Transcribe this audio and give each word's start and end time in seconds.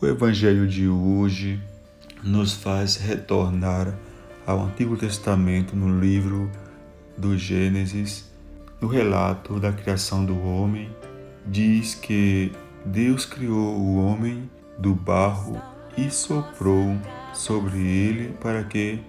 O 0.00 0.06
Evangelho 0.06 0.68
de 0.68 0.88
hoje 0.88 1.60
nos 2.22 2.54
faz 2.54 2.94
retornar 2.94 3.92
ao 4.46 4.60
Antigo 4.60 4.96
Testamento 4.96 5.74
no 5.74 5.98
livro 5.98 6.48
do 7.16 7.36
Gênesis, 7.36 8.30
no 8.80 8.86
relato 8.86 9.58
da 9.58 9.72
criação 9.72 10.24
do 10.24 10.40
homem, 10.40 10.88
diz 11.44 11.96
que 11.96 12.52
Deus 12.84 13.26
criou 13.26 13.76
o 13.76 13.96
homem 13.96 14.48
do 14.78 14.94
barro 14.94 15.60
e 15.96 16.08
soprou 16.12 16.96
sobre 17.34 17.80
ele 17.80 18.34
para 18.40 18.62
que 18.62 19.00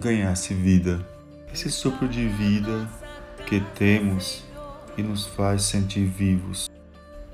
ganhasse 0.00 0.54
vida. 0.54 1.06
Esse 1.52 1.70
sopro 1.70 2.08
de 2.08 2.26
vida 2.26 2.88
que 3.46 3.60
temos 3.74 4.42
e 4.96 5.02
nos 5.02 5.26
faz 5.26 5.64
sentir 5.64 6.06
vivos. 6.06 6.70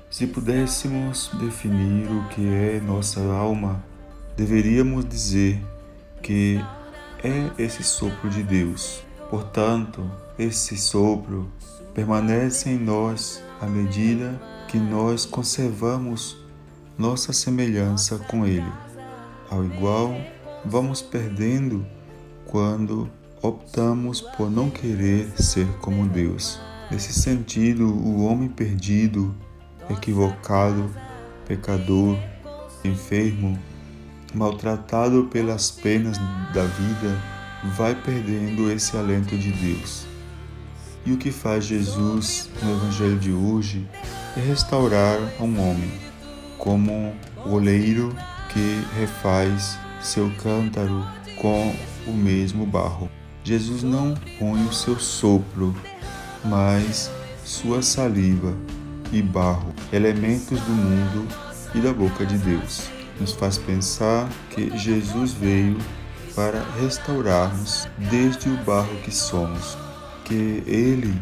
Se 0.09 0.25
pudéssemos 0.25 1.29
definir 1.39 2.09
o 2.09 2.27
que 2.29 2.41
é 2.47 2.81
nossa 2.81 3.21
alma, 3.21 3.83
deveríamos 4.35 5.07
dizer 5.07 5.63
que 6.23 6.59
é 7.23 7.63
esse 7.63 7.83
sopro 7.83 8.27
de 8.27 8.41
Deus. 8.41 9.03
Portanto, 9.29 10.09
esse 10.37 10.75
sopro 10.77 11.47
permanece 11.93 12.71
em 12.71 12.77
nós 12.79 13.43
à 13.61 13.67
medida 13.67 14.41
que 14.67 14.79
nós 14.79 15.25
conservamos 15.25 16.37
nossa 16.97 17.31
semelhança 17.31 18.17
com 18.17 18.47
Ele. 18.47 18.71
Ao 19.47 19.63
igual, 19.63 20.15
vamos 20.65 21.03
perdendo 21.03 21.85
quando 22.47 23.07
optamos 23.43 24.21
por 24.21 24.49
não 24.49 24.71
querer 24.71 25.29
ser 25.39 25.67
como 25.81 26.07
Deus. 26.07 26.59
Nesse 26.89 27.13
sentido, 27.13 27.85
o 27.85 28.25
homem 28.25 28.49
perdido 28.49 29.35
equivocado, 29.89 30.89
pecador, 31.47 32.17
enfermo, 32.83 33.57
maltratado 34.33 35.25
pelas 35.25 35.71
penas 35.71 36.17
da 36.53 36.63
vida, 36.63 37.17
vai 37.75 37.95
perdendo 37.95 38.71
esse 38.71 38.95
alento 38.95 39.37
de 39.37 39.51
Deus. 39.51 40.05
E 41.05 41.11
o 41.11 41.17
que 41.17 41.31
faz 41.31 41.65
Jesus 41.65 42.49
no 42.61 42.71
Evangelho 42.71 43.17
de 43.17 43.31
hoje 43.31 43.87
é 44.37 44.39
restaurar 44.39 45.17
um 45.39 45.59
homem, 45.59 45.91
como 46.57 47.13
o 47.45 47.53
oleiro 47.53 48.15
que 48.53 48.83
refaz 48.97 49.77
seu 50.01 50.31
cântaro 50.41 51.05
com 51.37 51.73
o 52.05 52.11
mesmo 52.11 52.65
barro. 52.65 53.09
Jesus 53.43 53.81
não 53.81 54.13
põe 54.37 54.63
o 54.65 54.73
seu 54.73 54.99
sopro, 54.99 55.75
mas 56.43 57.09
sua 57.43 57.81
saliva 57.81 58.55
e 59.11 59.21
barro, 59.21 59.73
elementos 59.91 60.59
do 60.61 60.71
mundo 60.71 61.27
e 61.73 61.79
da 61.79 61.93
boca 61.93 62.25
de 62.25 62.37
Deus. 62.37 62.89
Nos 63.19 63.33
faz 63.33 63.57
pensar 63.57 64.29
que 64.51 64.75
Jesus 64.77 65.33
veio 65.33 65.77
para 66.35 66.63
restaurarmos 66.79 67.87
desde 67.97 68.49
o 68.49 68.57
barro 68.63 68.95
que 69.03 69.11
somos, 69.11 69.77
que 70.23 70.63
Ele, 70.65 71.19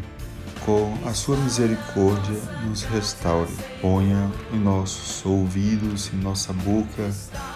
com 0.64 0.96
a 1.06 1.12
sua 1.12 1.36
misericórdia, 1.36 2.40
nos 2.66 2.82
restaure. 2.84 3.50
Ponha 3.80 4.30
em 4.52 4.58
nossos 4.58 5.24
ouvidos, 5.26 6.10
em 6.12 6.18
nossa 6.18 6.52
boca, 6.52 7.10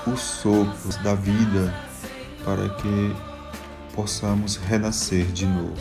os 0.07 0.21
sopros 0.21 0.97
da 1.05 1.15
vida 1.15 1.73
para 2.45 2.69
que 2.71 3.15
possamos 3.95 4.57
renascer 4.57 5.27
de 5.27 5.47
novo. 5.47 5.77